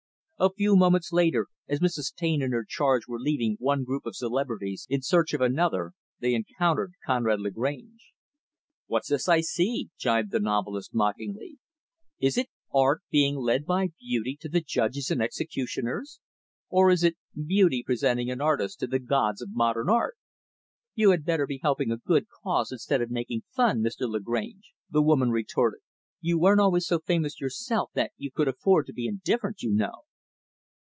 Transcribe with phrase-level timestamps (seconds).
[0.43, 2.15] A few moments later, as Mrs.
[2.15, 6.33] Taine and her charge were leaving one group of celebrities in search of another they
[6.33, 8.11] encountered Conrad Lagrange.
[8.87, 11.59] "What's this I see?" gibed the novelist, mockingly.
[12.19, 16.19] "Is it 'Art being led by Beauty to the Judges and Executioners'?
[16.71, 20.17] or, is it 'Beauty presenting an Artist to the Gods of Modern Art'?"
[20.95, 24.09] "You had better be helping a good cause instead of making fun, Mr.
[24.09, 25.81] Lagrange," the woman retorted.
[26.19, 30.05] "You weren't always so famous yourself that you could afford to be indifferent, you know."